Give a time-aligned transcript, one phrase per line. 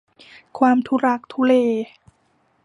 [0.57, 1.53] ความทุลักทุเล